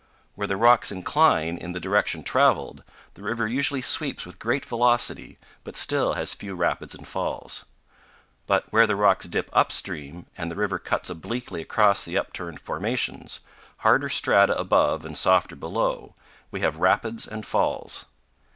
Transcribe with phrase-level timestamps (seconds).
[0.33, 5.37] Where the rocks incline in the direction traveled, the river usually sweeps with great velocity,
[5.63, 7.65] but still has few rapids and falls.
[8.47, 12.59] But where the rocks dip up stream and the river cuts obliquely across the upturned
[12.61, 13.41] formations,
[13.77, 16.15] harder strata above and softer below,
[16.49, 18.07] we have rapids and falls.